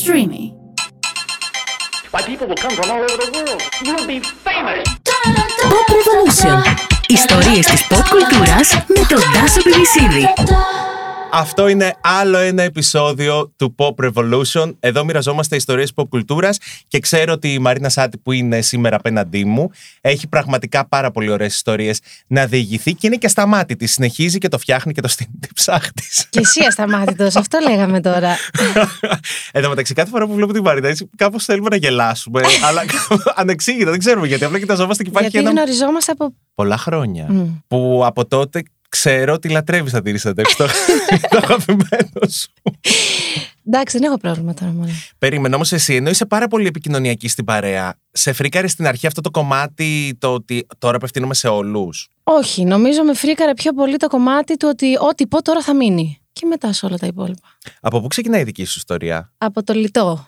[0.00, 0.54] Streamy.
[2.10, 3.62] Why, people will come from all over the world.
[3.84, 4.86] You'll be famous.
[5.70, 6.62] Pop Revolution.
[7.08, 10.26] Ιστορίες της pop κουλτούρας με τον Τάσο Πιβισίδη.
[11.33, 14.73] Αυτό είναι άλλο ένα επεισόδιο του Pop Revolution.
[14.79, 16.57] Εδώ μοιραζόμαστε ιστορίες pop κουλτούρας
[16.87, 19.69] και ξέρω ότι η Μαρίνα Σάτι που είναι σήμερα απέναντί μου
[20.01, 23.87] έχει πραγματικά πάρα πολύ ωραίες ιστορίες να διηγηθεί και είναι και ασταμάτητη.
[23.87, 26.03] Συνεχίζει και το φτιάχνει και το στείνει ψάχτη.
[26.29, 28.35] Και εσύ ασταμάτητο, αυτό λέγαμε τώρα.
[29.51, 32.41] Εν τω μεταξύ, κάθε φορά που βλέπω την Μαρίνα, κάπως θέλουμε να γελάσουμε.
[32.67, 32.83] αλλά
[33.35, 34.43] ανεξήγητα, δεν ξέρουμε γιατί.
[34.43, 35.61] Απλά κοιταζόμαστε και υπάρχει Γιατί ένα.
[35.61, 36.33] γνωριζόμαστε από.
[36.55, 37.25] Πολλά χρόνια.
[37.29, 37.47] Μμ.
[37.67, 40.43] Που από τότε ξέρω ότι λατρεύεις να τηρήσει το
[41.29, 42.49] το αγαπημένο σου.
[43.67, 44.91] Εντάξει, δεν έχω πρόβλημα τώρα μόνο.
[45.17, 49.21] Περίμενε όμως εσύ, ενώ είσαι πάρα πολύ επικοινωνιακή στην παρέα, σε φρίκαρε στην αρχή αυτό
[49.21, 54.07] το κομμάτι, το ότι τώρα απευθύνομαι σε όλους; Όχι, νομίζω με φρίκαρε πιο πολύ το
[54.07, 56.21] κομμάτι του ότι ό,τι πω τώρα θα μείνει.
[56.33, 57.47] Και μετά σε όλα τα υπόλοιπα.
[57.81, 60.27] Από πού ξεκινάει η δική σου ιστορία, Από το λιτό.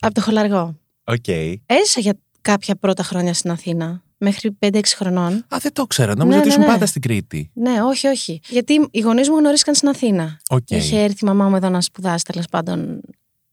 [0.00, 0.78] από το χολαργό.
[1.04, 1.28] Οκ.
[1.66, 5.32] Έζησα για κάποια πρώτα χρόνια στην Αθήνα, μέχρι 5-6 χρονών.
[5.32, 6.14] Α, δεν το ξέρω.
[6.14, 6.72] Νόμιζα Ναι, ότι ναι, ήσουν ναι.
[6.72, 7.50] πάντα στην Κρήτη.
[7.54, 8.40] Ναι, όχι, όχι.
[8.48, 10.40] Γιατί οι γονείς μου γνωρίστηκαν στην Αθήνα.
[10.48, 10.70] Οκ.
[10.70, 13.00] Είχε έρθει η μαμά μου εδώ να σπουδάσει τέλος πάντων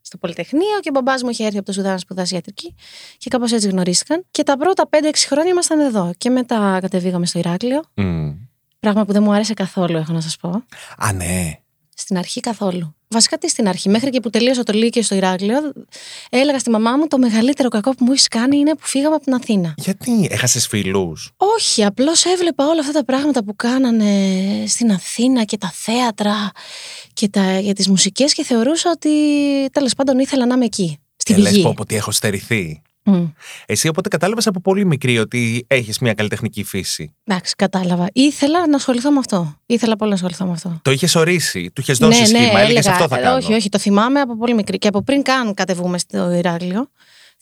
[0.02, 2.76] στο Πολυτεχνείο και ο μπαμπάς μου είχε έρθει από το Σουδάν να σπουδάσει ιατρική.
[3.18, 4.26] Και κάπως έτσι γνωρίστηκαν.
[4.32, 4.96] Και τα πρώτα 5-6
[5.28, 6.12] χρόνια ήμασταν εδώ.
[6.18, 7.82] Και μετά κατεβήγαμε στο Ηράκλειο.
[7.94, 8.32] Μμ.
[8.80, 10.64] Πράγμα που δεν μου άρεσε καθόλου, έχω να σας πω.
[10.98, 11.60] Α, ναι.
[11.96, 12.96] Στην αρχή καθόλου.
[13.14, 13.90] Βασικά τι στην αρχή.
[13.90, 15.74] Μέχρι και που τελείωσα το Λύκειο στο Ηράκλειο,
[16.30, 19.24] έλεγα στη μαμά μου το μεγαλύτερο κακό που μου έχεις κάνει είναι που φύγαμε από
[19.24, 19.74] την Αθήνα.
[19.78, 21.14] Γιατί έχασες φίλου.
[21.38, 24.14] Όχι, απλώς έβλεπα όλα αυτά τα πράγματα που κάνανε
[24.68, 26.52] στην Αθήνα και τα θέατρα
[27.14, 29.10] και τα, για τις μουσικές και θεωρούσα ότι
[29.72, 30.98] τέλος πάντων ήθελα να είμαι εκεί.
[31.16, 31.64] Στη Και λες πηγή.
[31.64, 32.82] πω ότι έχω στερηθεί.
[33.04, 33.26] Μμ.
[33.66, 37.16] Εσύ οπότε κατάλαβες από πολύ μικρή ότι έχεις μια καλλιτεχνική φύση.
[37.24, 38.08] Εντάξει, κατάλαβα.
[38.14, 39.56] Ήθελα να ασχοληθώ με αυτό.
[39.66, 40.80] Ήθελα πολύ να ασχοληθώ με αυτό.
[40.82, 43.36] Το είχες ορίσει, του είχες δώσει σχήμα, έλεγες Ναι, έλεγα, αυτό θα κάνω.
[43.36, 44.78] Όχι, όχι, το θυμάμαι από πολύ μικρή.
[44.78, 46.90] Και από πριν καν κατεβούμε στο Ηράκλειο,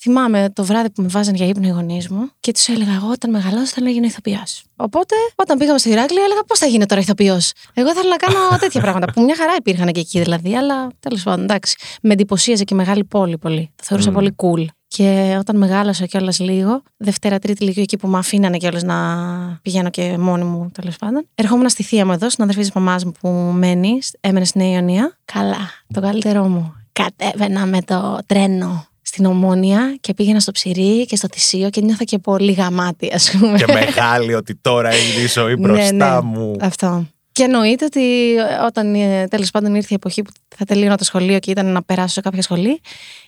[0.01, 3.07] θυμάμαι το βράδυ που με βάζαν για ύπνο οι γονείς μου και τους έλεγα: Εγώ
[3.11, 4.63] όταν μεγαλώσω θέλω να γίνω ηθοποιός.
[4.75, 7.51] Οπότε, όταν πήγαμε στο Ηράκλειο, έλεγα: Πώς θα γίνω τώρα ηθοποιός.
[7.73, 11.23] Εγώ ήθελα να κάνω τέτοια πράγματα που μια χαρά υπήρχαν και εκεί δηλαδή, αλλά τέλος
[11.23, 11.75] πάντων, εντάξει.
[12.01, 13.71] Με εντυπωσίαζε και μεγάλη πόλη πολύ.
[13.75, 14.13] Το θεωρούσα Μμ.
[14.13, 14.65] πολύ cool.
[14.95, 18.95] Και όταν μεγάλωσα κιόλας λίγο, Δευτέρα, Τρίτη Λυκειού, εκεί που με αφήνανε κιόλας να
[19.61, 21.27] πηγαίνω και μόνη μου τέλος πάντων.
[21.35, 24.71] Ερχόμουν στη θεία μου εδώ, στην αδερφή της μαμάς μου που μένει, έμενε στη Νέα
[24.71, 25.17] Ιωνία.
[25.25, 26.73] Καλά, το καλύτερό μου.
[26.91, 32.03] Κατέβαινα με το τρένο στην Ομόνια και πήγαινα στο Ψηρή και στο Θησίο και νιώθα
[32.03, 33.57] και πολύ γαμάτι, ας πούμε.
[33.57, 36.21] Και μεγάλη ότι τώρα έγινε η ζωή μπροστά Ναι, ναι.
[36.21, 36.55] μου.
[36.61, 37.05] Αυτό.
[37.31, 38.35] Και εννοείται ότι
[38.65, 38.93] όταν
[39.29, 42.21] τέλος πάντων ήρθε η εποχή που θα τελείωνα το σχολείο και ήταν να περάσω σε
[42.21, 42.81] κάποια σχολή,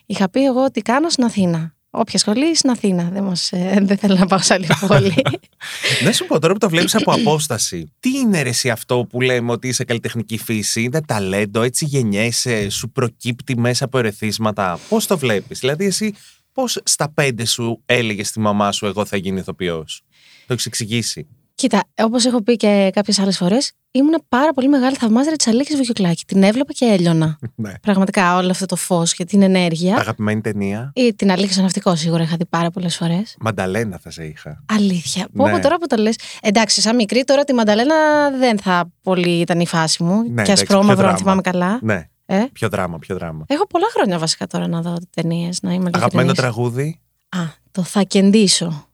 [0.06, 1.76] είχα πει εγώ ότι κάνω στην Αθήνα.
[1.94, 3.10] Όποια σχολή στην Αθήνα.
[3.12, 5.14] Δεν, μας, ε, δεν θέλω να πάω σε άλλη πόλη.
[6.06, 7.94] Να σου πω τώρα που το βλέπεις από απόσταση.
[8.00, 12.70] Τι είναι ρε εσύ αυτό που λέμε ότι είσαι καλλιτεχνική φύση, είναι ταλέντο, έτσι γεννιέσαι,
[12.70, 16.14] σου προκύπτει μέσα από ερεθίσματα; Πώς το βλέπεις, Δηλαδή, εσύ
[16.54, 20.02] πώς στα πέντε σου έλεγες στη μαμά σου, Εγώ θα γίνει ηθοποιός.
[20.48, 21.28] Το έχεις εξηγήσει;
[21.62, 25.76] Κοίτα, όπως έχω πει και κάποιες άλλες φορές, ήμουν πάρα πολύ μεγάλη θαυμάζερη της Αλίκη
[25.76, 26.26] Βουγιουκλάκη.
[26.26, 27.40] Την έβλεπα και έλειωνα.
[27.56, 27.72] Ναι.
[27.82, 29.96] Πραγματικά όλο αυτό το φως και την ενέργεια.
[29.96, 30.92] Αγαπημένη ταινία.
[30.96, 33.36] Ή την Αλίκη στο ναυτικό σίγουρα είχα δει πάρα πολλές φορές.
[33.40, 34.64] Μανταλένα θα σε είχα.
[34.74, 35.28] Αλήθεια.
[35.36, 35.52] Πω, Ναι.
[35.52, 36.16] πω τώρα που το λες.
[36.42, 37.96] Εντάξει, σαν μικρή τώρα τη Μανταλένα
[38.40, 40.16] δεν θα πολύ ήταν η φάση μου.
[40.22, 41.18] Ναι, και εντάξει, ασπρόμαυρο, πιο αν δράμα.
[41.18, 41.80] θυμάμαι καλά.
[41.82, 42.08] Ναι.
[42.26, 43.46] Ε; Πιο δράμα, πιο δράμα.
[43.48, 46.54] Έχω πολλά χρόνια βασικά τώρα να δω ταινίες, να είμαι Αγαπημένο ειλικρινής.
[46.54, 47.00] τραγούδι.
[47.30, 47.40] Α,
[47.72, 48.86] το θα κεντήσω.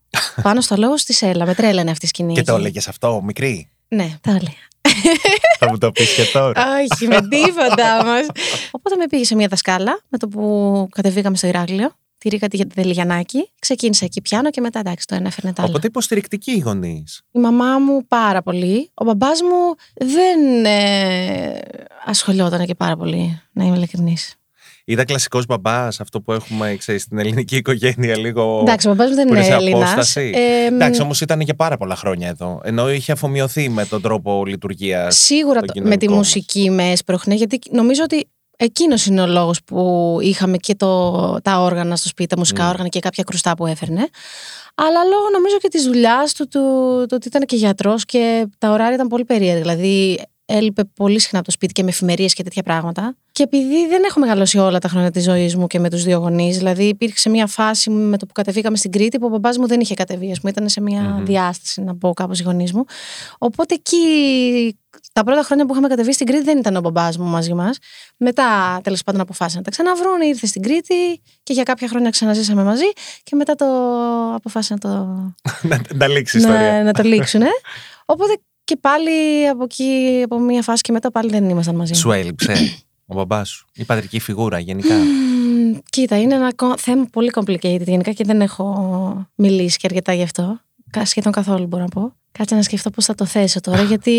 [0.42, 1.46] Πάνω στο λόγο στη Σέλα.
[1.46, 2.34] Με τρέλανε αυτή η σκηνή.
[2.34, 2.62] Και το εκεί.
[2.62, 4.66] έλεγες αυτό, μικρή; Ναι, το έλεγα.
[5.60, 6.64] θα μου το πεις και τώρα.
[6.78, 8.26] Όχι, με τίποτα όμως.
[8.72, 11.92] Οπότε με πήγε σε μια δασκάλα με το που κατεβήκαμε στο Ηράκλειο.
[12.18, 13.50] Τη Ρίκα τη Δελιγιανάκη.
[13.60, 15.72] Ξεκίνησα εκεί πιάνω και μετά εντάξει, το ένα έφερνε το άλλο.
[15.72, 17.22] Οπότε υποστηρικτικοί οι γονείς.
[17.32, 18.90] Η μαμά μου πάρα πολύ.
[18.94, 21.60] Ο μπαμπάς μου δεν ε,
[22.06, 24.36] ασχολιόταν και πάρα πολύ, να είμαι ειλικρινής.
[24.90, 28.60] Είδα κλασικός μπαμπάς, αυτό που έχουμε ξέρεις, στην ελληνική οικογένεια λίγο.
[28.62, 29.92] Εντάξει, ο μπαμπάς μου δεν που είναι σε Έλληνας.
[29.92, 30.32] απόσταση.
[30.68, 32.62] Εντάξει, όμως ήταν για πάρα πολλά χρόνια εδώ.
[32.64, 35.18] Ενώ είχε αφομοιωθεί με τον τρόπο λειτουργίας.
[35.18, 36.18] Σίγουρα το το- με κοινωνικό τη μας.
[36.18, 38.28] μουσική με έσπροχνε, γιατί νομίζω ότι
[38.58, 41.12] εκείνος είναι ο λόγος που είχαμε και το,
[41.44, 42.70] τα όργανα στο σπίτι, τα μουσικά Μμ.
[42.70, 44.08] όργανα και κάποια κρουστά που έφερνε.
[44.76, 46.60] Αλλά λόγω νομίζω και της δουλειάς του, του,
[47.08, 49.62] το ότι ήταν και γιατρός και τα ωράρια ήταν πολύ περίεργα.
[49.62, 53.16] Δηλαδή έλειπε πολύ συχνά από το σπίτι και με εφημερίες και τέτοια πράγματα.
[53.32, 56.18] Και επειδή δεν έχω μεγαλώσει όλα τα χρόνια της ζωής μου και με τους δύο
[56.18, 59.68] γονείς, δηλαδή υπήρξε μια φάση με το που κατεβήκαμε στην Κρήτη που ο μπαμπάς μου
[59.68, 61.26] δεν είχε κατεβεί, ας πούμε, ήταν σε μια Μμμ.
[61.26, 62.86] διάσταση, να πω κάπως οι γονείς μου.
[63.38, 63.98] Οπότε εκεί
[65.14, 67.78] τα πρώτα χρόνια που είχαμε κατεβεί στην Κρήτη δεν ήταν ο μπαμπάς μου μαζί μας.
[68.18, 72.64] Μετά τέλος πάντων αποφάσισαν να τα ξαναβρούν, ήρθε στην Κρήτη και για κάποια χρόνια ξαναζήσαμε
[72.64, 72.92] μαζί
[73.24, 73.66] και μετά το
[74.36, 74.98] αποφάσισαν να το,
[75.70, 76.72] να, να λήξει η ιστορία.
[76.72, 77.42] να, να το λήξουν.
[78.06, 81.94] Οπότε και πάλι από εκεί, από μια φάση και μετά πάλι δεν ήμασταν μαζί.
[81.94, 82.54] Σου έλειψε.
[83.06, 87.82] ο μπαμπάς σου, η πατρική φιγούρα γενικά; Μμμ, Κοίτα, είναι ένα κο- θέμα πολύ complicated
[87.86, 90.60] γενικά και δεν έχω μιλήσει και αρκετά γι' αυτό.
[90.90, 92.14] Κα- Σχεδόν καθόλου μπορώ να πω.
[92.32, 93.82] Κάτσε να σκεφτώ πώς θα το θέσω τώρα.
[93.82, 94.12] γιατί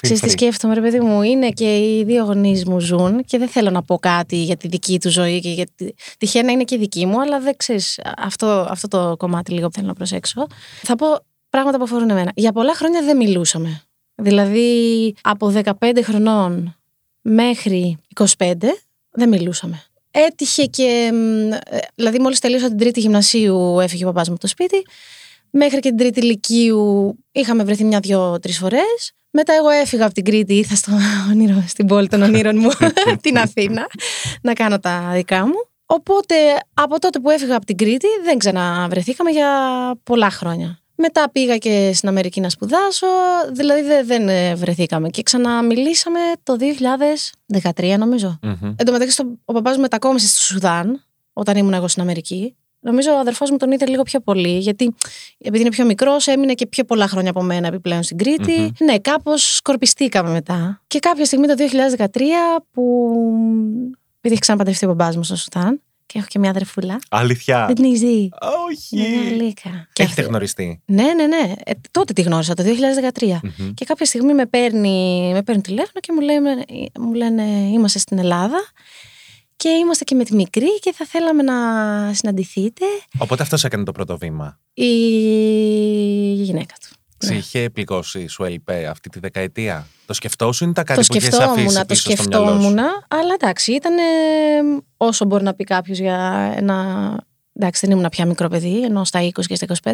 [0.00, 0.30] ξέρεις τι free.
[0.30, 1.22] σκέφτομαι, ρε παιδί μου.
[1.22, 4.68] Είναι και οι δύο γονείς μου ζουν και δεν θέλω να πω κάτι για τη
[4.68, 5.94] δική του ζωή και γιατί.
[6.18, 8.00] Τυχαίνει να είναι και δική μου, αλλά δεν ξέρεις.
[8.18, 10.46] Αυτό, αυτό το κομμάτι λίγο που θέλω να προσέξω.
[10.82, 11.06] Θα πω
[11.56, 12.32] πράγματα που αφορούν εμένα.
[12.34, 13.82] Για πολλά χρόνια δεν μιλούσαμε.
[14.14, 16.76] Δηλαδή από 15 χρονών
[17.20, 18.54] μέχρι 25
[19.10, 19.82] δεν μιλούσαμε.
[20.10, 21.10] Έτυχε και.
[21.12, 21.58] μ, ε,
[21.94, 24.82] Δηλαδή, μόλις τελείωσα την τρίτη γυμνασίου, έφυγε ο παπάς μου από το σπίτι.
[25.50, 29.12] Μέχρι και την τρίτη λυκείου είχαμε βρεθεί μια-δυο-τρει φορές.
[29.30, 30.92] Μετά, εγώ έφυγα από την Κρήτη, ήρθα στο
[31.30, 32.68] όνειρο, στην πόλη των ονείρων μου,
[33.22, 33.86] την Αθήνα,
[34.42, 35.68] να κάνω τα δικά μου.
[35.86, 36.34] Οπότε,
[36.74, 39.50] από τότε που έφυγα από την Κρήτη, δεν ξαναβρεθήκαμε για
[40.02, 40.80] πολλά χρόνια.
[40.96, 43.06] Μετά πήγα και στην Αμερική να σπουδάσω,
[43.52, 45.08] δηλαδή δεν, δεν ε, βρεθήκαμε.
[45.08, 46.56] Και ξαναμιλήσαμε το
[47.74, 48.38] 2013, νομίζω.
[48.42, 48.74] Μμμ.
[48.76, 52.54] Εν τω μεταξύ, στο- ο παπάς μου μετακόμισε στο Σουδάν όταν ήμουν εγώ στην Αμερική.
[52.80, 54.94] Νομίζω ο αδερφός μου τον είδε λίγο πιο πολύ, γιατί
[55.38, 58.98] επειδή είναι πιο μικρός, έμεινε και πιο πολλά χρόνια από μένα επιπλέον στην κρητη Ναι,
[58.98, 60.82] κάπως σκορπιστήκαμε μετά.
[60.86, 61.54] Και κάποια στιγμή το
[61.98, 62.20] 2013,
[62.72, 63.12] που.
[64.18, 66.98] επειδή έχει ξαναπαντρευτεί ο μπαμπά μου στο Σουδάν, και έχω και μια αδερφούλα.
[67.10, 68.30] Αλήθεια; Δεν την έχεις δει;
[68.68, 68.96] Όχι.
[68.98, 69.88] Είναι γλύκα.
[69.92, 71.52] Και Έχετε αυτή- γνωριστεί; Ναι, ναι, ναι.
[71.64, 73.40] Ε, τότε τη γνώρισα, το 2013.
[73.42, 73.74] Μμμ.
[73.74, 76.64] Και κάποια στιγμή με παίρνει, με παίρνει τηλέφωνο και μου, λένε,
[77.00, 78.58] μου λένε είμαστε στην Ελλάδα
[79.56, 81.54] και είμαστε και με τη μικρή και θα θέλαμε να
[82.14, 82.84] συναντηθείτε
[83.18, 84.58] Οπότε αυτός έκανε το πρώτο βήμα.
[84.74, 84.86] η
[86.42, 86.96] γυναίκα του.
[87.18, 87.38] Σε Ναι.
[87.38, 91.34] είχε πληγώσει, σου έλειπε αυτή τη δεκαετία; Το σκεφτόσουν ή τα κάτι Το που είχες
[91.34, 92.78] σκεφτόμουν, αφήσει το πίσω στο μυαλό σου; σκεφτόμουν,
[93.08, 93.94] αλλά εντάξει, ήταν
[94.96, 97.24] όσο μπορεί να πει κάποιος για ένα.
[97.52, 99.92] Εντάξει, δεν ήμουν πια μικρό παιδί, ενώ στα 20 και στα 25.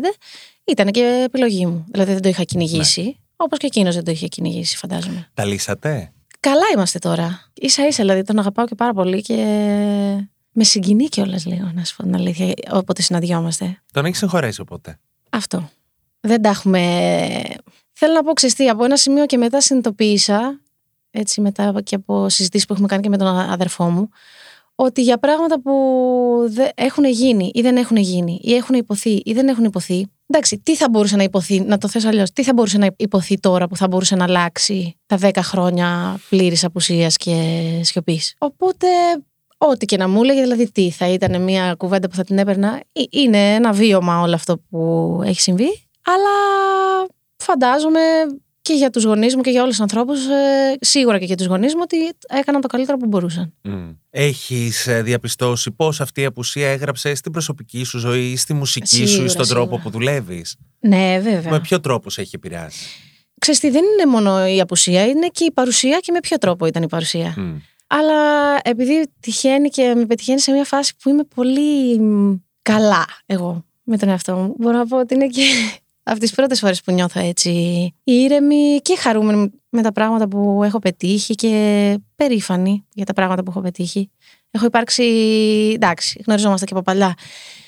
[0.65, 1.85] Ήταν και επιλογή μου.
[1.91, 3.03] Δηλαδή δεν το είχα κυνηγήσει.
[3.03, 3.13] Ναι.
[3.37, 5.31] Όπως και εκείνος δεν το είχε κυνηγήσει, φαντάζομαι.
[5.35, 7.41] Τα λύσατε; Καλά είμαστε τώρα.
[7.63, 9.35] σα ίσα δηλαδή τον αγαπάω και πάρα πολύ και
[10.53, 13.83] με συγκινεί κιόλας λίγο, να σου πω την αλήθεια, όποτε συναντιόμαστε.
[13.93, 14.99] Τον έχεις συγχωρέσει οπότε;
[15.31, 15.71] Αυτό.
[16.23, 16.81] Δεν τα έχουμε.
[17.93, 20.61] Θέλω να πω ξεστή, από ένα σημείο και μετά συνειδητοποίησα,
[21.11, 24.09] έτσι μετά και από συζητήσεις που έχουμε κάνει και με τον αδερφό μου,
[24.75, 25.73] ότι για πράγματα που
[26.49, 30.59] δεν έχουν γίνει ή δεν έχουν γίνει ή έχουν υποθεί ή δεν έχουν υποθεί, εντάξει,
[30.59, 33.69] τι θα μπορούσε να υποθεί, να το θες αλλιώς, τι θα μπορούσε να υποθεί τώρα
[33.69, 37.35] που θα μπορούσε να αλλάξει τα 10 χρόνια πλήρης απουσίας και
[37.83, 38.35] σιωπής.
[38.39, 38.87] Οπότε
[39.65, 42.81] Ό,τι και να μου έλεγε, δηλαδή τι θα ήταν μια κουβέντα που θα την έπαιρνα.
[42.93, 45.87] Ε, Είναι ένα βίωμα όλο αυτό που έχει συμβεί.
[46.05, 46.29] Αλλά
[47.37, 48.01] φαντάζομαι
[48.63, 51.47] και για τους γονείς μου και για όλους τους ανθρώπους, ε, σίγουρα και για τους
[51.47, 51.97] γονείς μου, ότι
[52.29, 53.55] έκαναν το καλύτερο που μπορούσαν.
[54.11, 59.07] Έχεις διαπιστώσει πώς αυτή η απουσία έγραψε στην προσωπική σου ζωή, στη μουσική σου ή
[59.07, 59.67] Σίγουρα, στον σίγουρα.
[59.67, 61.51] τρόπο που δουλεύεις; Ναι, βέβαια.
[61.51, 62.87] Με ποιο τρόπο σε έχει επηρεάσει;
[63.39, 66.67] Ξέρεις τι, δεν είναι μόνο η απουσία, είναι και η παρουσία και με ποιο τρόπο
[66.67, 67.35] ήταν η παρουσία.
[67.37, 67.57] Μμ.
[67.87, 73.65] Αλλά επειδή τυχαίνει και με πετυχαίνει σε μια φάση που είμαι πολύ μ, καλά εγώ
[73.83, 75.43] με τον εαυτό μου, μπορώ να πω ότι είναι και
[76.03, 77.51] από τις πρώτες φορές που νιώθω έτσι
[78.05, 83.51] ήρεμη και χαρούμενη με τα πράγματα που έχω πετύχει και περήφανη για τα πράγματα που
[83.51, 84.11] έχω πετύχει.
[84.51, 85.05] Έχω υπάρξει,
[85.75, 87.15] εντάξει, γνωριζόμαστε και από παλιά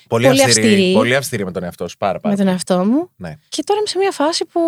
[0.09, 0.93] Πολύ, Πολύ αυστηρή, αυστηρή.
[0.93, 1.97] πολύ αυστηρή με τον εαυτό σου.
[1.97, 2.35] Πάρα, πάρα.
[2.35, 3.09] με τον εαυτό μου.
[3.15, 3.33] Ναι.
[3.49, 4.59] Και τώρα είμαι σε μια φάση που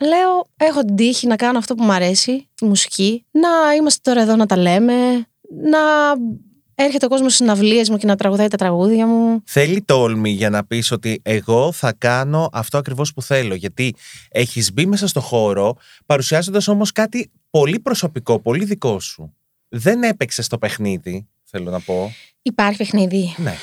[0.00, 3.24] λέω: Έχω την τύχη να κάνω αυτό που μου αρέσει, τη μουσική.
[3.30, 4.94] Να είμαστε τώρα εδώ να τα λέμε.
[5.70, 5.78] Να
[6.84, 9.42] έρχεται ο κόσμος στις συναυλίες μου και να τραγουδάει τα τραγούδια μου.
[9.44, 13.54] Θέλει τόλμη για να πεις ότι εγώ θα κάνω αυτό ακριβώς που θέλω.
[13.54, 13.94] Γιατί
[14.28, 19.34] έχεις μπει μέσα στο χώρο παρουσιάζοντας όμως κάτι πολύ προσωπικό, πολύ δικό σου.
[19.68, 22.12] Δεν έπαιξες το παιχνίδι, θέλω να πω.
[22.42, 23.34] Υπάρχει παιχνίδι.
[23.36, 23.54] Ναι.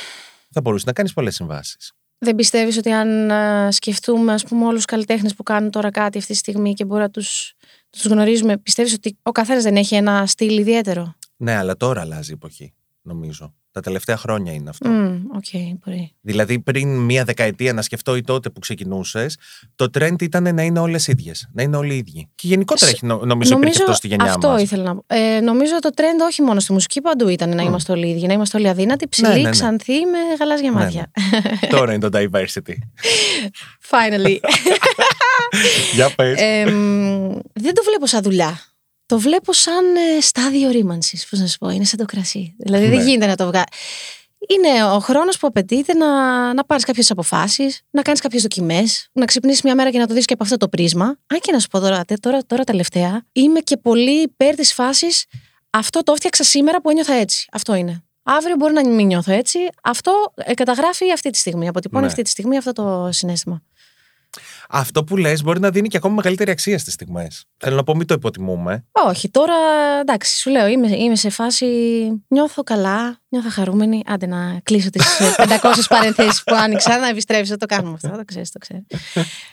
[0.51, 1.91] Θα μπορούσες να κάνεις πολλές συμβάσεις.
[2.19, 6.17] Δεν πιστεύεις ότι αν α, σκεφτούμε, ας πούμε, όλους τους καλλιτέχνες που κάνουν τώρα κάτι
[6.17, 7.53] αυτή τη στιγμή και μπορεί να τους
[7.89, 12.31] τους γνωρίζουμε, πιστεύεις ότι ο καθένας δεν έχει ένα στυλ ιδιαίτερο; Ναι, αλλά τώρα αλλάζει
[12.31, 12.73] η εποχή,
[13.07, 13.53] νομίζω.
[13.71, 14.89] Τα τελευταία χρόνια είναι αυτό.
[14.89, 15.43] Μμμ, Οκ,
[15.85, 16.13] μπορεί.
[16.21, 19.37] Δηλαδή, πριν μία δεκαετία να σκεφτώ ή τότε που ξεκινούσες,
[19.75, 21.49] το trend ήταν να είναι όλες ίδιες.
[21.53, 22.29] Να είναι όλοι ίδιοι.
[22.35, 24.61] Και γενικότερα έχει, νο- νομίζω, υπήρχε αυτό στη γενιά αυτό μας.
[24.61, 25.03] ήθελα να πω.
[25.07, 28.25] Ε, νομίζω το trend όχι μόνο στη μουσική, παντού ήταν να είμαστε όλοι ίδιοι.
[28.27, 29.49] Να είμαστε όλοι αδύνατοι, ψηλοί, ναι, ναι.
[29.49, 31.11] ξανθοί, με γαλάζια Ναι, μάτια.
[31.69, 32.73] Τώρα είναι το diversity.
[33.89, 34.37] Finally.
[35.95, 36.41] Για πες.
[36.41, 38.59] Ε, μ, δεν το βλέπω σαν δουλειά.
[39.07, 41.27] Το βλέπω σαν ε, στάδιο ρήμανσης.
[41.29, 42.55] Πώς να σου πω, είναι σαν το κρασί.
[42.59, 43.03] Δηλαδή δεν Ναι.
[43.03, 43.65] γίνεται να το βγάλει.
[44.49, 49.25] Είναι ο χρόνος που απαιτείται να, να πάρεις κάποιες αποφάσεις, να κάνεις κάποιες δοκιμές, να
[49.25, 51.05] ξυπνήσεις μια μέρα και να το δεις και από αυτό το πρίσμα.
[51.05, 54.73] Αν και να σου πω τώρα, τε- τώρα, τώρα τελευταία, είμαι και πολύ υπέρ της
[54.73, 55.25] φάσης
[55.69, 57.47] αυτό το έφτιαξα σήμερα που ένιωθα έτσι.
[57.51, 58.03] Αυτό είναι.
[58.23, 59.59] Αύριο μπορεί να μην νιώθω έτσι.
[59.83, 61.67] Αυτό ε, καταγράφει αυτή τη στιγμή.
[61.67, 62.09] Αποτυπώνει Ναι.
[62.09, 63.61] αυτή τη στιγμή αυτό το συνέστημα.
[64.69, 67.45] Αυτό που λες μπορεί να δίνει και ακόμα μεγαλύτερη αξία στις στιγμές.
[67.57, 68.85] Θέλω να πω, μην το υποτιμούμε.
[68.91, 69.53] Όχι, τώρα
[70.01, 71.65] εντάξει, σου λέω, είμαι, είμαι σε φάση.
[72.27, 74.01] Νιώθω καλά, νιώθω χαρούμενη.
[74.05, 75.05] Άντε να κλείσω τις
[75.37, 77.57] 500 παρενθέσεις που άνοιξα, να επιστρέψω.
[77.57, 78.85] Το κάνουμε αυτό, το ξέρεις, το ξέρεις.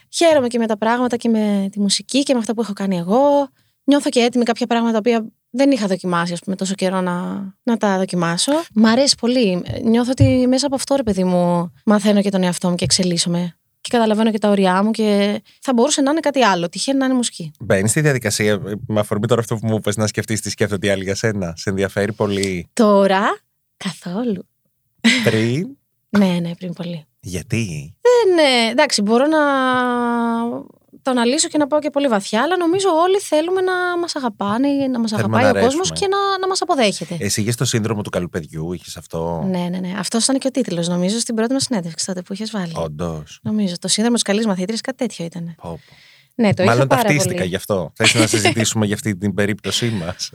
[0.08, 2.96] Χαίρομαι και με τα πράγματα και με τη μουσική και με αυτά που έχω κάνει
[2.96, 3.48] εγώ.
[3.84, 7.12] Νιώθω και έτοιμη κάποια πράγματα τα οποία δεν είχα δοκιμάσει, ας πούμε, τόσο καιρό να,
[7.62, 8.52] να τα δοκιμάσω.
[8.74, 9.62] Μ' αρέσει πολύ.
[9.82, 13.56] Νιώθω ότι μέσα από αυτό, ρε παιδί μου, μαθαίνω και τον εαυτό μου και εξελίσσομαι.
[13.84, 16.68] Και καταλαβαίνω και τα ωριά μου και θα μπορούσε να είναι κάτι άλλο.
[16.68, 17.50] Τυχαίνει να είναι μουσική.
[17.60, 20.90] Μπαίνει στη διαδικασία, με αφορμή τώρα αυτό που μου είπες, να σκεφτείς τι σκέφτονται οι
[20.90, 21.52] άλλοι για σένα.
[21.56, 23.38] Σε ενδιαφέρει πολύ; Τώρα,
[23.76, 24.48] καθόλου.
[25.24, 25.76] Πριν;
[26.08, 27.04] ναι, ναι, πριν πολύ.
[27.20, 29.38] Γιατί; Δεν, ναι, εντάξει, μπορώ να
[31.04, 34.68] το αναλύσω και να πάω και πολύ βαθιά, αλλά νομίζω όλοι θέλουμε να μας αγαπάνε,
[34.90, 35.98] να μας αγαπάει να ο κόσμος αρέσουμε.
[35.98, 37.16] και να, να μας αποδέχεται.
[37.20, 39.94] Εσύ είχες το σύνδρομο του καλού παιδιού, είχες αυτό; Ναι, ναι, ναι.
[39.98, 42.72] Αυτός ήταν και ο τίτλος, νομίζω, στην πρώτη μας συνέντευξη τότε που είχες βάλει.
[42.76, 43.38] Όντως.
[43.42, 43.74] Νομίζω.
[43.80, 45.56] Το σύνδρομο της καλής μαθήτριας, κάτι τέτοιο ήταν.
[46.34, 47.48] Ναι, το Μάλλον είχα πάρα ταυτίστηκα πολύ.
[47.48, 47.92] γι' αυτό.
[47.94, 50.30] Θες να συζητήσουμε για αυτή την περίπτωσή μας.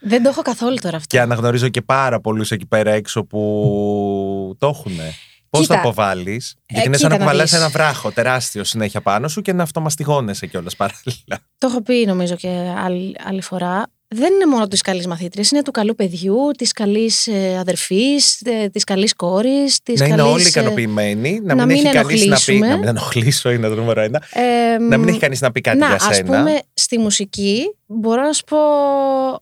[0.00, 1.16] Δεν το έχω καθόλου τώρα αυτό.
[1.16, 4.92] και αναγνωρίζω και πάρα πολλούς εκεί πέρα έξω που το έχουν.
[5.50, 5.74] Πώς Κοίτα.
[5.74, 7.58] το αποβάλει, Γιατί είναι κοίτα σαν να να κουβαλάς δεις.
[7.58, 11.38] ένα βράχο τεράστιο συνέχεια πάνω σου και να αυτομαστιγώνεσαι κιόλας παράλληλα.
[11.58, 13.86] Το έχω πει νομίζω και άλλη, άλλη φορά.
[14.14, 19.14] Δεν είναι μόνο της καλής μαθήτριας, είναι του καλού παιδιού, της καλής αδερφής, της καλής
[19.14, 19.78] κόρης.
[19.98, 22.52] να είναι όλοι ικανοποιημένοι, να, να μην, μην έχει κανείς να πει.
[22.52, 22.68] ενοχλήσουμε.
[22.68, 24.22] Να μην ενοχλήσω είναι το νούμερο ένα.
[24.32, 26.38] Ε, να μην έχει κανείς να πει κάτι να, για ας σένα.
[26.38, 28.58] πούμε, στη μουσική μπορώ να σου πω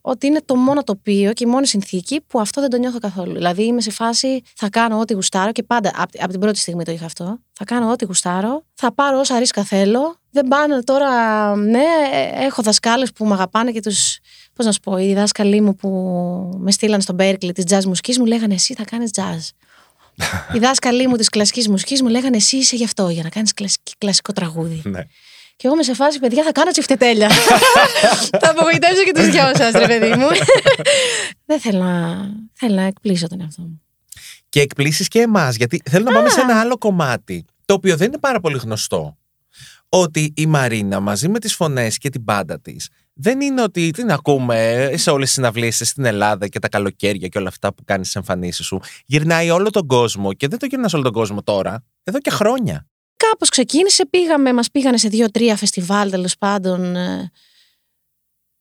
[0.00, 3.32] ότι είναι το μόνο τοπίο και η μόνη συνθήκη που αυτό δεν το νιώθω καθόλου.
[3.32, 6.84] Δηλαδή είμαι σε φάση θα κάνω ό,τι γουστάρω και πάντα από, από την πρώτη στιγμή
[6.84, 7.38] το είχα αυτό.
[7.52, 10.17] Θα κάνω ό,τι γουστάρω, θα πάρω όσα ρίσκα θέλω.
[10.30, 14.18] Δεν πάνε τώρα, ναι, ε, έχω δασκάλες που με αγαπάνε και τους,
[14.54, 15.88] πώς να σου πω, οι δάσκαλοι μου που
[16.58, 19.48] με στείλαν στον Berkeley της jazz μουσικής μου λέγανε εσύ θα κάνεις jazz.
[20.54, 23.54] οι δάσκαλοι μου της κλασικής μουσικής μου λέγανε εσύ είσαι γι' αυτό, για να κάνεις
[23.54, 24.82] κλασική- κλασικό τραγούδι.
[24.84, 25.02] Ναι.
[25.56, 27.28] Και εγώ με σε φάση, παιδιά, θα κάνω τσιφτετέλια.
[28.42, 30.26] θα απογοητεύσω και τους δυο σας, ρε παιδί μου.
[31.46, 32.16] Δεν θέλω να,
[32.52, 33.82] θέλω να εκπλήσω τον εαυτό μου.
[34.48, 38.06] Και εκπλήσεις και εμάς, γιατί θέλω να πάμε σε ένα άλλο κομμάτι, το οποίο δεν
[38.06, 39.17] είναι πάρα πολύ γνωστό.
[39.88, 44.10] Ότι η Μαρίνα μαζί με τις φωνές και την πάντα της δεν είναι ότι την
[44.10, 48.06] ακούμε σε όλες τις συναυλίες στην Ελλάδα και τα καλοκαίρια και όλα αυτά που κάνεις
[48.06, 48.80] στις εμφανίσεις σου.
[49.06, 52.86] Γυρνάει όλο τον κόσμο και δεν το γυρνάς όλο τον κόσμο τώρα, εδώ και χρόνια.
[53.16, 56.96] Κάπως ξεκίνησε, πήγαμε, μας πήγανε σε δύο-τρία φεστιβάλ τέλος πάντων.
[56.96, 57.30] ε,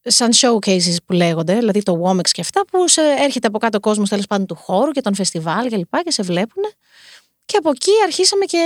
[0.10, 3.80] Σαν showcases που λέγονται, δηλαδή το Womex και αυτά, που σε, έρχεται από κάτω ο
[3.80, 6.64] κόσμος τέλος πάντων του χώρου και των φεστιβάλ και λοιπά και σε βλέπουν.
[7.46, 8.62] Και από εκεί αρχίσαμε και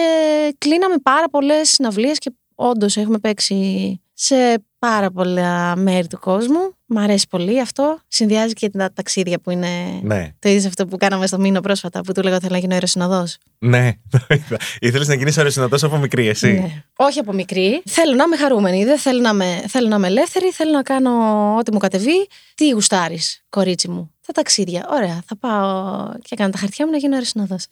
[0.57, 6.75] κλείναμε πάρα πολλές συναυλίες και όντως έχουμε παίξει σε πάρα πολλά μέρη του κόσμου.
[6.93, 7.99] Μ' αρέσει πολύ αυτό.
[8.07, 9.67] Συνδυάζει και τα ταξίδια που είναι.
[10.03, 12.61] Ναι, Το είδες αυτό που κάναμε στο Μήνο πρόσφατα, που του λέγα ότι θέλω να
[12.61, 13.37] γίνω αεροσυνοδός.
[13.59, 13.91] ναι.
[14.79, 16.83] Ήθελες να γίνεις αεροσυνατός από μικρή, εσύ; Ναι.
[16.95, 17.81] Όχι από μικρή.
[17.89, 18.83] Θέλω να είμαι χαρούμενη.
[18.85, 20.51] Δεν θέλω να είμαι, θέλω να είμαι ελεύθερη.
[20.51, 21.11] Θέλω να κάνω
[21.59, 22.27] ό,τι μου κατεβεί.
[22.55, 24.87] Τι γουστάρεις, κορίτσι μου; Τα ταξίδια.
[24.91, 25.23] Ωραία.
[25.27, 27.65] Θα πάω και κάνω τα χαρτιά μου να γίνω αεροσυνοδός.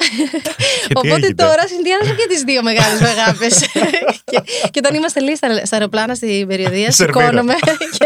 [0.93, 3.59] Οπότε έγινε; τώρα συνδυάζω και τις δύο μεγάλες αγάπες.
[4.31, 7.19] και, και όταν είμαστε λίγοι στα, στα αεροπλάνα στην περιοδία, Σερβίρω.
[7.19, 7.53] σηκώνομαι.
[7.97, 8.05] και...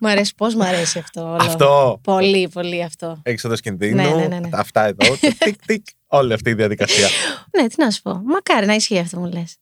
[0.00, 1.22] Μ' αρέσει, πώς μ' αρέσει αυτό.
[1.22, 1.36] Όλο.
[1.40, 2.00] Αυτό.
[2.02, 3.20] Πολύ, πολύ αυτό.
[3.22, 4.48] Έξοδο κινδύνου, Ναι, ναι, ναι, ναι.
[4.52, 7.08] αυτά εδώ, το τικ τικ, όλη αυτή η διαδικασία.
[7.60, 8.20] Ναι, τι να σου πω.
[8.24, 9.56] Μακάρι να ισχύει αυτό μου λες.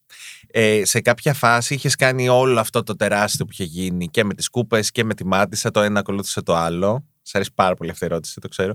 [0.50, 4.34] ε, σε κάποια φάση είχες κάνει όλο αυτό το τεράστιο που είχε γίνει και με
[4.34, 7.04] τις κούπες και με τη μάτισα, το ένα ακολούθησε το άλλο.
[7.22, 8.74] Σ' αρέσει πάρα πολύ αυτή η ερώτηση, το ξέρω.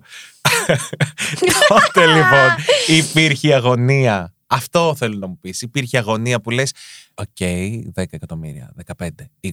[1.68, 2.50] Τότε λοιπόν
[2.88, 4.34] υπήρχε η αγωνία.
[4.52, 5.62] Αυτό θέλω να μου πεις.
[5.62, 6.72] Υπήρχε αγωνία που λες
[7.14, 9.08] Οκ, 10 εκατομμύρια, 15,
[9.42, 9.50] 20,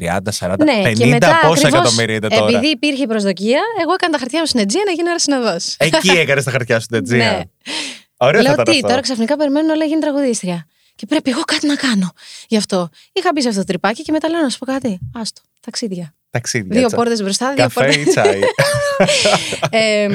[0.00, 3.92] 30, 40, Ναι, 50 και μετά πόσα ακριβώς, εκατομμύρια είναι τώρα; Επειδή υπήρχε προσδοκία, εγώ
[3.92, 5.56] έκανα τα χαρτιά μου στην Αιτζία να γίνω αεροσυνοδό.
[5.76, 7.16] Εκεί έκανες τα χαρτιά σου, Τετζία.
[7.16, 7.40] Ναι.
[8.16, 8.86] Ωραίο θα Λέω ήταν τι, αυτό.
[8.88, 10.66] τώρα ξαφνικά περιμένουν όλα γίνει τραγουδίστρια.
[10.94, 12.12] Και πρέπει εγώ κάτι να κάνω.
[12.48, 12.88] Γι' αυτό.
[13.12, 14.98] Είχα μπει σε αυτό το τρυπάκι και μετά λέω να σου πω κάτι.
[15.14, 15.42] Άστο.
[15.60, 16.14] Ταξίδια.
[16.30, 16.78] Ταξίδια.
[16.78, 18.10] Δύο τσα- πόρτες μπροστά, δύο Καφέ ή πόρτε.
[18.10, 18.40] τσάι.
[19.80, 20.08] ε,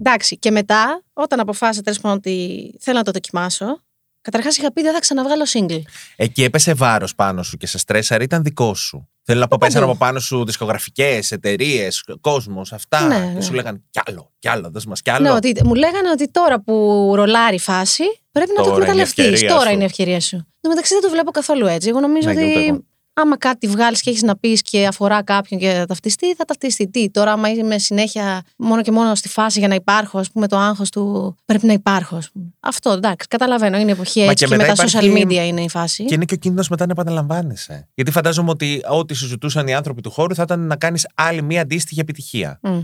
[0.00, 0.38] εντάξει.
[0.38, 3.80] Και μετά, όταν αποφάσισα τέλος πάντων ότι θέλω να το δοκιμάσω,
[4.20, 5.82] καταρχάς είχα πει δεν θα ξαναβγάλω single.
[6.16, 9.06] Εκεί έπεσε βάρος πάνω σου και σε στρέσαρε, ήταν δικό σου.
[9.24, 9.72] Θέλω να πω, παντού.
[9.72, 13.06] πέσανε από πάνω σου δισκογραφικές, εταιρείες, κόσμος, αυτά.
[13.06, 13.40] Ναι, και ναι.
[13.40, 15.28] σου λέγανε κι άλλο, κι άλλο, δες μας κι άλλο.
[15.28, 16.72] Ναι, ότι, μου λέγανε ότι τώρα που
[17.14, 19.22] ρολάρει η φάση, πρέπει να το Τώρα είναι η εκμεταλλευτεί.
[19.22, 19.72] ευκαιρία Τώρα σου.
[19.72, 20.36] είναι η ευκαιρία σου.
[20.36, 21.88] Εν τω μεταξύ δεν το βλέπω καθόλου έτσι.
[21.88, 22.84] Εγώ νομίζω Ναι, και ούτε ότι εγώ.
[23.14, 26.88] Άμα κάτι βγάλεις και έχεις να πεις και αφορά κάποιον και θα ταυτιστεί, θα ταυτιστεί.
[26.88, 30.48] Τι, τώρα, άμα είμαι συνέχεια μόνο και μόνο στη φάση για να υπάρχω, ας πούμε,
[30.48, 32.44] το άγχος του πρέπει να υπάρχω, ας πούμε.
[32.60, 33.78] Αυτό εντάξει, καταλαβαίνω.
[33.78, 36.04] Είναι εποχή Μα έτσι και και, με μετά τα social υπάρχει- media είναι η φάση.
[36.04, 37.88] Και είναι και ο κίνδυνος μετά να επαναλαμβάνεσαι.
[37.94, 41.60] Γιατί φαντάζομαι ότι ό,τι συζητούσαν οι άνθρωποι του χώρου θα ήταν να κάνεις άλλη μία
[41.60, 42.58] αντίστοιχη επιτυχία.
[42.62, 42.78] Μμ.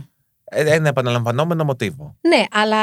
[0.44, 2.16] Ε, Ένα επαναλαμβανόμενο μοτίβο.
[2.28, 2.78] Ναι, αλλά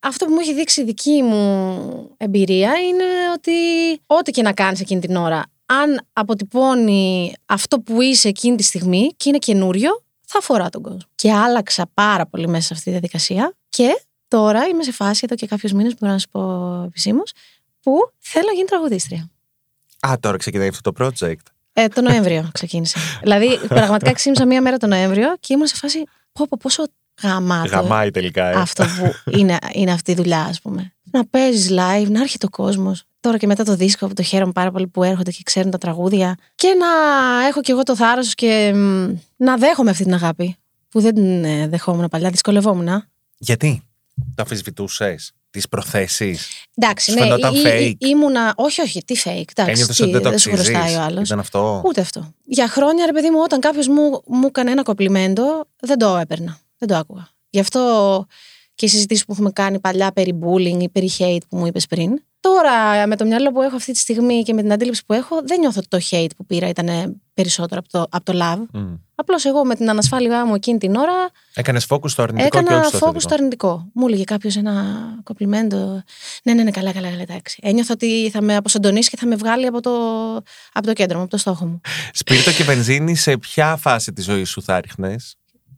[0.00, 3.52] αυτό που μου έχει δείξει η δική μου εμπειρία είναι ότι
[4.06, 9.12] ό,τι και να κάνεις εκείνη την ώρα, αν αποτυπώνει αυτό που είσαι εκείνη τη στιγμή
[9.16, 11.00] και είναι καινούριο, θα αφορά τον κόσμο.
[11.14, 15.34] Και άλλαξα πάρα πολύ μέσα σε αυτή τη διαδικασία και τώρα είμαι σε φάση εδώ
[15.34, 17.32] και κάποιους μήνες, μπορώ να σου πω επισήμως,
[17.80, 19.30] που θέλω να γίνω τραγουδίστρια.
[20.06, 21.34] Α, τώρα ξεκινάει αυτό το project.
[21.72, 22.98] Ε, το Νοέμβριο ξεκίνησε.
[23.22, 26.02] δηλαδή, πραγματικά ξύπνησα μία μέρα το Νοέμβριο και ήμουν σε φάση.
[26.32, 26.84] Πω, πω, πόσο
[27.22, 28.54] γαμάτο Γαμάει τελικά, ε.
[28.54, 30.92] αυτό που είναι, είναι αυτή η δουλειά, ας πούμε.
[31.10, 33.02] Να παίζεις live, να έρχεται ο κόσμος.
[33.20, 35.78] Τώρα και μετά το δίσκο που το χαίρομαι πάρα πολύ που έρχονται και ξέρουν τα
[35.78, 36.36] τραγούδια.
[36.54, 36.86] Και να
[37.46, 40.56] έχω κι εγώ το θάρρος και μ, να δέχομαι αυτή την αγάπη.
[40.88, 43.04] Που δεν την ε, δεχόμουν παλιά, δυσκολευόμουν.
[43.38, 43.82] Γιατί;
[44.34, 45.16] Το αμφισβητούσε,
[45.50, 48.06] τις προθέσεις; Εντάξει, Σου ναι, φαινόταν ή- ή- fake?
[48.06, 48.52] ήμουνα.
[48.56, 49.28] Όχι, όχι, τι fake.
[49.30, 50.72] Εντάξει, Ένιωθες τι, ότι δεν το δεν σου αξίζει.
[50.72, 51.26] χρωστάει ο άλλος.
[51.26, 52.32] Ήταν αυτό; Ούτε αυτό.
[52.44, 56.58] Για χρόνια, ρε παιδί μου, όταν κάποιος μου, μου έκανε ένα κοπλιμέντο, δεν το έπαιρνα.
[56.78, 57.28] Δεν το άκουγα.
[57.50, 58.26] Γι' αυτό
[58.78, 61.86] και οι συζητήσεις που έχουμε κάνει παλιά περί bullying ή περί hate που μου είπες
[61.86, 62.22] πριν.
[62.40, 65.40] Τώρα, με το μυαλό που έχω αυτή τη στιγμή και με την αντίληψη που έχω,
[65.44, 68.80] δεν νιώθω ότι το hate που πήρα ήταν περισσότερο από το, από το love.
[68.80, 68.94] Μμ.
[69.14, 71.12] Απλώς εγώ με την ανασφάλειά μου εκείνη την ώρα
[71.54, 73.20] Έκανες focus στο αρνητικό και έκανα όχι στο focus θετικό.
[73.20, 73.90] στο αρνητικό.
[73.94, 74.84] Μου έλεγε κάποιος ένα
[75.22, 76.02] κοπλιμέντο.
[76.42, 77.58] Ναι, ναι, ναι, καλά, καλά, καλά, εντάξει.
[77.62, 79.90] Ένιωθα ότι θα με αποσυντονίσει και θα με βγάλει από το,
[80.72, 81.80] από το κέντρο μου, από το στόχο μου.
[82.12, 85.16] Σπίρτο και βενζίνη, σε ποια φάση της ζωής σου θα ρίχνε.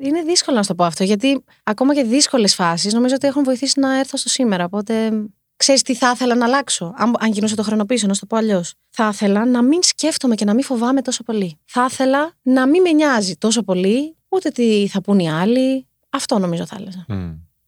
[0.03, 3.45] Είναι δύσκολο να σου το πω αυτό, γιατί ακόμα και δύσκολες φάσεις νομίζω ότι έχουν
[3.45, 4.65] βοηθήσει να έρθω στο σήμερα.
[4.65, 5.11] Οπότε
[5.57, 6.95] ξέρεις τι θα ήθελα να αλλάξω.
[6.97, 8.75] Αν, αν γινούσε το χρόνο πίσω, να σου το πω αλλιώς.
[8.91, 11.59] Θα ήθελα να μην σκέφτομαι και να μην φοβάμαι τόσο πολύ.
[11.65, 15.87] Θα ήθελα να μην με νοιάζει τόσο πολύ ούτε τι θα πούν οι άλλοι.
[16.11, 17.05] Αυτό νομίζω θα έλεγα.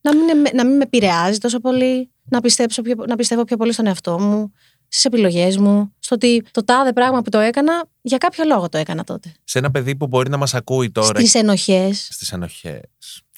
[0.00, 3.56] Να μην, με- να μην με επηρεάζει τόσο πολύ, να, πιστέψω πιο, να πιστεύω πιο
[3.56, 4.52] πολύ στον εαυτό μου,
[4.94, 8.78] στις επιλογές μου, στο ότι το τάδε πράγμα που το έκανα, για κάποιο λόγο το
[8.78, 9.32] έκανα τότε.
[9.44, 11.18] Σε ένα παιδί που μπορεί να μας ακούει τώρα.
[11.20, 12.80] Στις ενοχές, Στις ενοχές.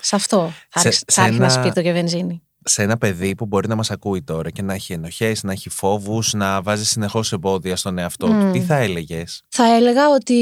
[0.00, 2.42] σε αυτό θα, Σε- άρχισα- σε θα άρχινα ένα- σπίτι και βενζίνη.
[2.66, 5.68] Σε ένα παιδί που μπορεί να μας ακούει τώρα και να έχει ενοχές, να έχει
[5.70, 8.52] φόβους, να βάζει συνεχώς εμπόδια στον εαυτό του, Μμ.
[8.52, 10.38] τι θα έλεγες; Θα έλεγα ότι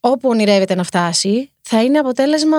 [0.00, 2.56] όπου ονειρεύεται να φτάσει θα είναι αποτέλεσμα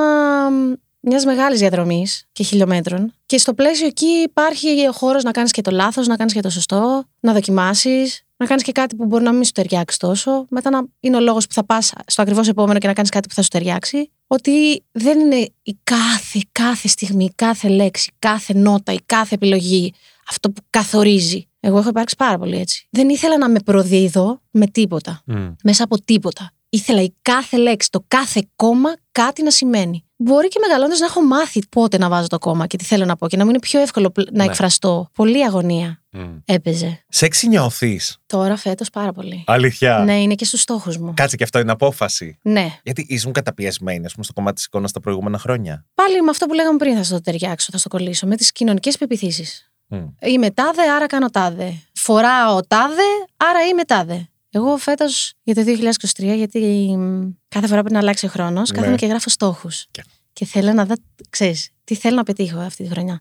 [0.99, 3.13] μιας μεγάλης διαδρομής και χιλιόμετρων.
[3.25, 6.41] Και στο πλαίσιο εκεί υπάρχει ο χώρος να κάνεις και το λάθος, να κάνεις και
[6.41, 10.45] το σωστό, να δοκιμάσεις, να κάνεις και κάτι που μπορεί να μην σου ταιριάξει τόσο.
[10.49, 13.27] Μετά να είναι ο λόγος που θα πας στο ακριβώς επόμενο και να κάνεις κάτι
[13.27, 14.11] που θα σου ταιριάξει.
[14.27, 19.93] Ότι δεν είναι η κάθε, κάθε στιγμή, κάθε λέξη, κάθε νότα, η κάθε επιλογή
[20.29, 21.47] αυτό που καθορίζει.
[21.59, 22.87] Εγώ έχω υπάρξει πάρα πολύ έτσι.
[22.89, 25.23] Δεν ήθελα να με προδίδω με τίποτα
[25.63, 26.51] μέσα από τίποτα.
[26.69, 30.03] Ήθελα η κάθε λέξη, το κάθε κόμμα κάτι να σημαίνει.
[30.15, 33.15] Μπορεί και μεγαλώντας να έχω μάθει πότε να βάζω το κόμμα και τι θέλω να
[33.15, 34.49] πω και να μου είναι πιο εύκολο πλ- να Ναι.
[34.49, 35.09] εκφραστώ.
[35.13, 36.03] Πολλή αγωνία
[36.45, 37.03] έπαιζε.
[37.09, 39.43] Σεξι νιώθεις; Τώρα φέτος πάρα πολύ.
[39.47, 41.13] Αλήθεια; Ναι, είναι και στους στόχους μου.
[41.15, 42.37] Κάτσε και αυτό είναι απόφαση.
[42.41, 42.67] Ναι.
[42.83, 45.85] Γιατί ήσουν καταπιεσμένη, ας πούμε, στο κομμάτι της εικόνας τα προηγούμενα χρόνια.
[45.93, 48.27] Πάλι με αυτό που λέγαμε πριν θα στο ταιριάξω, θα στο κολλήσω.
[48.27, 49.71] Με τις κοινωνικές πεπιθήσεις.
[49.87, 49.97] Μμ.
[50.21, 51.73] Είμαι τάδε, άρα κάνω τάδε.
[51.93, 53.01] Φοράω τάδε,
[53.37, 54.29] άρα είμαι τάδε.
[54.51, 56.59] Εγώ φέτος για το 2023, γιατί
[56.97, 58.77] μ, κάθε φορά πριν αλλάξει ο χρόνος, Ναι.
[58.77, 59.85] κάθομαι και γράφω στόχους.
[59.91, 60.93] Και- Και θέλω να δω,
[61.29, 63.19] ξέρεις, τι θέλω να πετύχω αυτή τη χρονιά.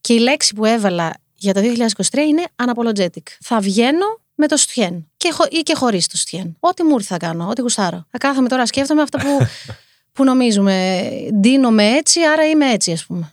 [0.00, 3.22] Και η λέξη που έβαλα για το 2023 είναι unapologetic.
[3.40, 5.10] Θα βγαίνω με το στιέν.
[5.16, 6.56] Και χω, ή και χωρίς το στιέν.
[6.60, 8.06] Ό,τι μου ήρθε θα κάνω, ό,τι γουστάρω.
[8.10, 9.38] Θα κάθομαι τώρα, σκέφτομαι αυτά που,
[10.12, 11.02] που νομίζουμε.
[11.34, 13.32] Ντύνομαι έτσι, άρα είμαι έτσι, ας πούμε.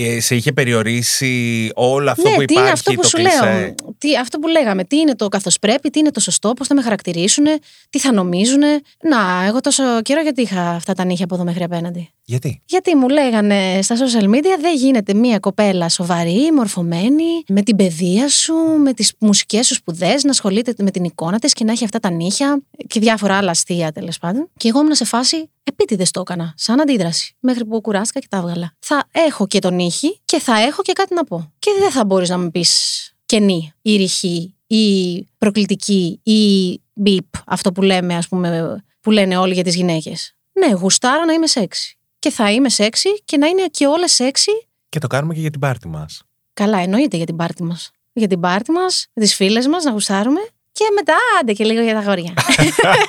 [0.00, 3.16] Ε, σε είχε περιορίσει όλο αυτό ναι, που τι είναι υπάρχει, αυτό που το σου
[3.16, 3.74] κλισέ; λέω.
[3.98, 4.84] Τι, αυτό που λέγαμε.
[4.84, 7.44] Τι είναι το καθώς πρέπει, τι είναι το σωστό, πώς θα με χαρακτηρίσουν,
[7.90, 8.60] τι θα νομίζουν.
[9.02, 12.10] Να, εγώ τόσο καιρό γιατί είχα αυτά τα νύχια από εδώ μέχρι απέναντι.
[12.24, 17.76] Γιατί; Γιατί μου λέγανε στα social media δεν γίνεται μία κοπέλα σοβαρή, μορφωμένη, με την
[17.76, 21.72] παιδεία σου, με τις μουσικές σου σπουδές, να ασχολείται με την εικόνα της και να
[21.72, 24.50] έχει αυτά τα νύχια και διάφορα άλλα αστεία τέλος πάντων.
[24.56, 28.36] Και εγώ ήμουν σε φάση επίτηδες το έκανα, σαν αντίδραση, μέχρι που κουράστηκα και τα
[28.36, 28.72] έβγαλα.
[28.78, 31.52] Θα έχω και τον ήχη και θα έχω και κάτι να πω.
[31.58, 37.72] Και δεν θα μπορείς να μου πεις κενή ή ρηχή ή προκλητική ή μπιπ, αυτό
[37.72, 40.36] που λέμε, ας πούμε, που λένε όλοι για τις γυναίκες.
[40.52, 41.98] Ναι, γουστάρω να είμαι σεξι.
[42.18, 44.50] Και θα είμαι σεξι και να είναι και όλες σεξι.
[44.88, 46.22] Και το κάνουμε και για την πάρτη μας.
[46.52, 47.90] Καλά, εννοείται για την πάρτη μας.
[48.12, 50.40] Για την πάρτη μας, με τις φίλες μας, να γουστάρουμε.
[50.78, 52.32] Και μετά άντε και λίγο για τα γόρια.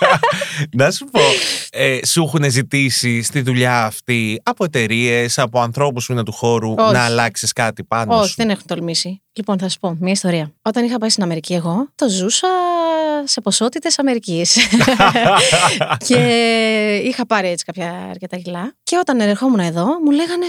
[0.79, 1.19] Να σου πω,
[1.71, 6.73] ε, σου έχουν ζητήσει στη δουλειά αυτή από εταιρείες, από ανθρώπους που είναι του χώρου
[6.77, 6.93] Όχι.
[6.93, 9.21] να αλλάξεις κάτι πάνω Όχι, σου; δεν έχουν τολμήσει.
[9.33, 10.53] Λοιπόν, θα σου πω μια ιστορία.
[10.61, 12.47] Όταν είχα πάει στην Αμερική, εγώ το ζούσα
[13.23, 14.57] σε ποσότητες Αμερικής.
[16.07, 16.15] και
[17.03, 18.75] είχα πάρει έτσι κάποια αρκετά κιλά.
[18.83, 20.45] Και όταν ερχόμουν εδώ, μου λέγανε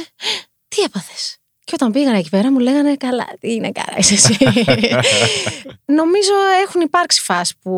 [0.68, 1.39] Τι έπαθες;
[1.70, 4.36] Και όταν πήγαν εκεί πέρα, μου λέγανε Καλά, τι είναι καλά, είσαι εσύ.
[6.00, 6.32] Νομίζω
[6.66, 7.70] έχουν υπάρξει φάσεις που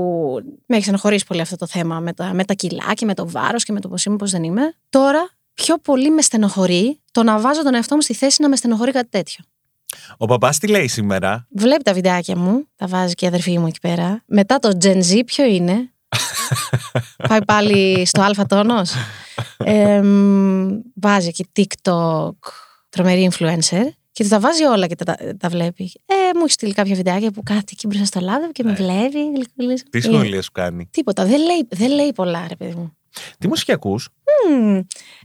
[0.66, 3.28] με έχει στενοχωρήσει πολύ αυτό το θέμα με τα, με τα κιλά και με το
[3.28, 4.74] βάρος και με το πώς είμαι, πώς δεν είμαι.
[4.90, 8.57] Τώρα, πιο πολύ με στενοχωρεί το να βάζω τον εαυτό μου στη θέση να με
[8.57, 9.44] στενοχωρεί κάτι τέτοιο.
[10.16, 13.66] Ο παπάς τι λέει σήμερα; Βλέπει τα βιντεάκια μου, τα βάζει και η αδερφή μου
[13.66, 14.22] εκεί πέρα.
[14.26, 15.92] Μετά το Gen Z, ποιο είναι;
[17.28, 18.92] Πάει πάλι στο αλφα τόνος;
[19.64, 22.33] Ε, μ, βάζει εκεί TikTok,
[22.92, 23.85] τρομερή influencer.
[24.12, 25.92] Και του τα βάζει όλα και τα, τα βλέπει.
[26.07, 29.18] Ε, μου έχει στείλει κάποια βιντεάκια που κάθεται εκεί μπροστά στο λάδο και με βλέπει.
[29.35, 29.83] γλυκούλης.
[29.90, 31.24] Τι Ε, σχόλια σου κάνει; Τίποτα.
[31.26, 32.96] Δεν λέει, δεν λέει πολλά, ρε παιδί μου.
[33.38, 34.09] Τι μουσική ακούς.
[34.50, 34.78] Μμ,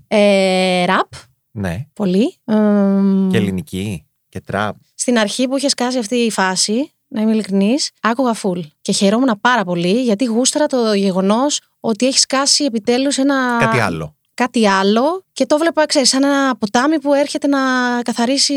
[0.08, 1.08] Ε, ραπ,
[1.52, 1.86] Ναι.
[1.94, 2.36] πολύ.
[2.46, 4.06] Εμ, Και ελληνική.
[4.30, 4.76] Και τραπ.
[4.96, 8.62] Στην αρχή που είχε σκάσει αυτή η φάση, να είμαι ειλικρινής, άκουγα full.
[8.82, 13.58] Και χαιρόμουν πάρα πολύ γιατί γούσταρα το γεγονός ότι έχει σκάσει επιτέλους ένα.
[13.60, 14.17] Κάτι άλλο.
[14.38, 17.60] Κάτι άλλο και το βλέπα, ξέρεις, σαν ένα ποτάμι που έρχεται να
[18.02, 18.54] καθαρίσει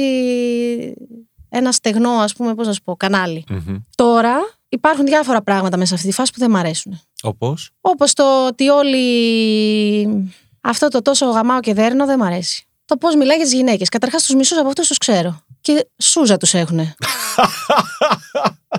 [1.49, 3.45] ένα στεγνό, ας πούμε, πώς να σου πω, κανάλι.
[3.49, 3.77] Μμμ.
[3.95, 4.37] Τώρα
[4.69, 7.01] υπάρχουν διάφορα πράγματα μέσα σε αυτή τη φάση που δεν μ' αρέσουν.
[7.23, 9.07] Όπως; Όπως το ότι όλοι
[10.61, 12.65] αυτό το τόσο γαμάω και δέρνω δεν μ' αρέσει.
[12.85, 13.89] Το πώς μιλάει για τις γυναίκες.
[13.89, 15.43] Καταρχάς τους μισούς από αυτούς τους ξέρω.
[15.61, 16.95] Και σούζα τους έχουνε.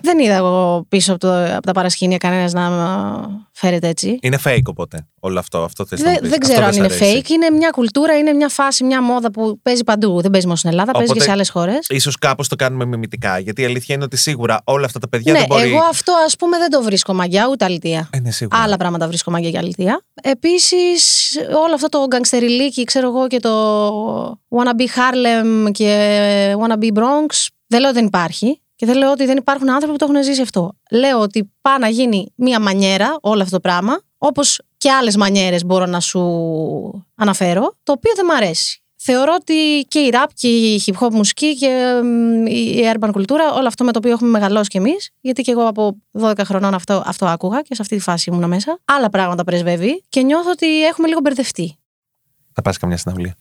[0.01, 4.19] δεν είδα εγώ πίσω από, το, από τα παρασκήνια κανένας να με φέρεται έτσι.
[4.21, 5.57] Είναι fake οπότε όλο αυτό.
[5.63, 6.29] αυτό θες να Δεν, μου πεις.
[6.29, 7.21] δεν Αυτό ξέρω αν σ' είναι αρέσει.
[7.25, 7.29] fake.
[7.29, 10.21] Είναι μια κουλτούρα, είναι μια φάση, μια μόδα που παίζει παντού.
[10.21, 11.85] Δεν παίζει μόνο στην Ελλάδα, παίζει και Οπότε, σε άλλες χώρες.
[11.89, 13.39] Ίσως κάπως το κάνουμε μιμητικά.
[13.39, 15.69] Γιατί η αλήθεια είναι ότι σίγουρα όλα αυτά τα παιδιά Ναι, δεν μπορεί.
[15.69, 18.09] εγώ αυτό ας πούμε δεν το βρίσκω μαγιά ούτε αλητία.
[18.11, 18.57] Ε, ναι, σίγουρα.
[18.61, 20.01] Άλλα πράγματα βρίσκω μαγιά και αλητία.
[20.21, 21.31] Επίσης,
[21.65, 23.87] όλο αυτό το γκαγκστεριλίκι, ξέρω εγώ, και το
[24.29, 28.60] wannabe Harlem και wannabe Bronx, δεν λέω ότι δεν υπάρχει.
[28.81, 30.71] Και δεν λέω ότι δεν υπάρχουν άνθρωποι που το έχουν ζήσει αυτό.
[30.91, 35.65] Λέω ότι πάει να γίνει μία μανιέρα όλο αυτό το πράγμα, όπως και άλλες μανιέρες
[35.65, 36.19] μπορώ να σου
[37.15, 38.81] αναφέρω, το οποίο δεν μ' αρέσει.
[38.95, 43.53] Θεωρώ ότι και η rap και η hip hop μουσική και μ, η urban κουλτούρα,
[43.53, 46.73] όλο αυτό με το οποίο έχουμε μεγαλώσει κι εμείς, γιατί και εγώ από 12 χρονών
[46.73, 48.79] αυτό, αυτό άκουγα και σε αυτή τη φάση ήμουνα μέσα.
[48.85, 51.79] Άλλα πράγματα πρεσβεύει και νιώθω ότι έχουμε λίγο μπερδευτεί.
[52.53, 53.35] Θα πας καμιά συναυλία.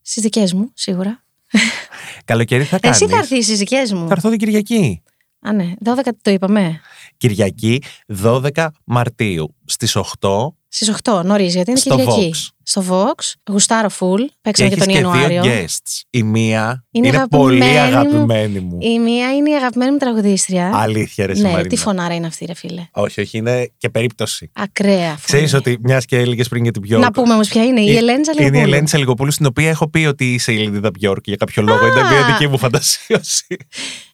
[0.00, 1.24] Στις δικές μου, σίγουρα.
[2.24, 3.00] Καλοκαίρι θα κάνεις.
[3.00, 4.06] Εσύ θα έρθεις στις δικές μου.
[4.06, 5.02] Θα έρθω την Κυριακή.
[5.40, 5.90] Α, ναι, 12
[6.22, 6.80] το είπαμε.
[7.16, 7.82] Κυριακή
[8.22, 12.30] 12 Μαρτίου στις 8 Στις 8 νωρίς, γιατί είναι Στο Κυριακή.
[12.34, 12.48] Vox.
[12.70, 14.18] Στο Vox, γουστάρω full.
[14.18, 15.42] και Παίξαμε και, έχεις τον και Ιανουάριο.
[15.42, 16.02] δύο guests.
[16.10, 17.78] Η μία Είναι είναι, αγαπημένη πολύ μου.
[17.78, 18.78] αγαπημένη μου.
[18.80, 20.70] Η μία είναι η αγαπημένη μου τραγουδίστρια.
[20.74, 21.66] Αλήθεια ρε ναι, Μαρίνα.
[21.68, 22.86] τι φωνάρα είναι αυτή, ρε φίλε.
[22.92, 24.50] Όχι, όχι, είναι και περίπτωση.
[24.54, 25.20] Ακραία φωνή.
[25.24, 27.00] Ξέρεις ότι μιας και έλεγες πριν για την Björk.
[27.00, 28.62] Να πούμε όμως ποια είναι, η Ε, Ελένη Είναι η Τσαλιγοπούλου.
[28.62, 31.86] Ελένη Τσαλιγοπούλου, στην οποία έχω πει ότι είσαι η Λίδα Björk για κάποιο λόγο.
[31.86, 33.56] Είναι μια δική μου φαντασίωση.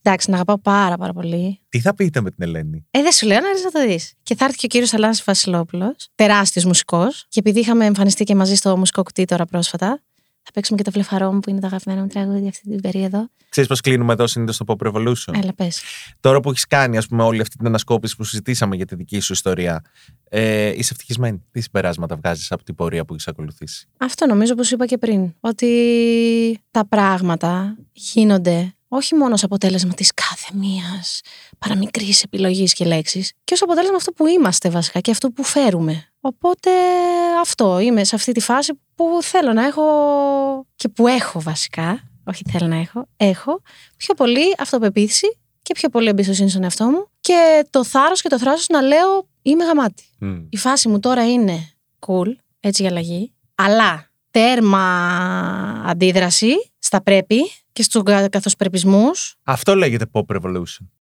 [0.03, 1.61] Εντάξει, την αγαπάω πάρα πάρα πολύ.
[1.69, 4.12] Τι θα πείτε με την Ελένη; Ε, δεν σου λέω να έρθεις να το δεις.
[4.23, 7.27] Και θα έρθει και ο κύριος Αλάνης Βασιλόπουλος, τεράστιος μουσικός.
[7.29, 10.01] Και επειδή είχαμε εμφανιστεί και μαζί στο μουσικό κουτί τώρα πρόσφατα,
[10.43, 13.29] θα παίξουμε και το βλεφαρό μου που είναι το αγαπημένο μου τραγούδι αυτή την περίοδο.
[13.49, 15.83] Ξέρεις πώς κλείνουμε εδώ συνήθως στο Pop Revolution; Έλα, πες.
[16.21, 19.21] Τώρα που έχεις κάνει, ας πούμε, όλη αυτή την ανασκόπηση που συζητήσαμε για τη δική
[19.21, 19.83] σου ιστορία,
[20.29, 24.71] ε, είσαι ευτυχισμένη; Τι συμπεράσματα βγάζεις από την πορεία που έχεις ακολουθήσει; Αυτό νομίζω όπως
[24.71, 25.35] είπα και πριν.
[25.41, 31.21] Ότι τα πράγματα γίνονται όχι μόνο ως αποτέλεσμα της κάθε μίας
[31.59, 36.13] παραμικρής επιλογής και λέξης, και ως αποτέλεσμα αυτό που είμαστε βασικά και αυτό που φέρουμε.
[36.21, 36.71] Οπότε
[37.41, 39.83] αυτό, είμαι σε αυτή τη φάση που θέλω να έχω
[40.77, 43.61] και που έχω βασικά, όχι θέλω να έχω, έχω
[43.97, 48.39] πιο πολύ αυτοπεποίθηση και πιο πολύ εμπιστοσύνη στον εαυτό μου και το θάρρος και το
[48.39, 50.05] θράσος να λέω είμαι γαμάτη.
[50.49, 51.71] Η φάση μου τώρα είναι
[52.07, 52.29] cool,
[52.61, 54.83] έτσι για αλλαγή, αλλά τέρμα
[55.87, 60.87] αντίδραση στα πρέπει και στους καθοσπρεπισμούς Αυτό λέγεται Pop Revolution.